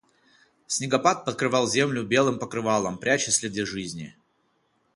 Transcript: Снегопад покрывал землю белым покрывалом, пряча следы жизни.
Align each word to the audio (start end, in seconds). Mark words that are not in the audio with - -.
Снегопад 0.65 1.25
покрывал 1.25 1.67
землю 1.67 2.03
белым 2.03 2.39
покрывалом, 2.39 2.97
пряча 2.97 3.29
следы 3.31 3.67
жизни. 3.67 4.17